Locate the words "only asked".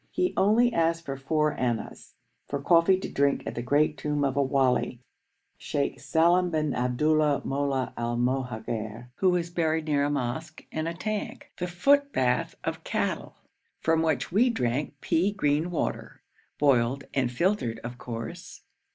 0.35-1.05